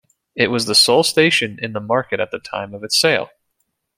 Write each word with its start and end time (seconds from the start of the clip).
It 0.35 0.47
was 0.47 0.65
the 0.65 0.73
sole 0.73 1.03
station 1.03 1.59
in 1.61 1.73
the 1.73 1.79
market 1.79 2.19
at 2.19 2.31
the 2.31 2.39
time 2.39 2.73
of 2.73 2.83
its 2.83 2.99
sale. 2.99 3.29